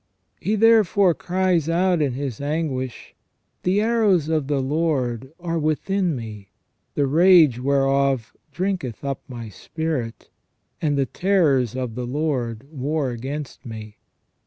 [0.39, 3.13] He therefore cries out, in his anguish:
[3.61, 6.49] "The arrows of the Lord are within me,
[6.95, 10.31] the rage whereof drinketh up my spirit,
[10.81, 13.97] and the terrors of the Lord war against me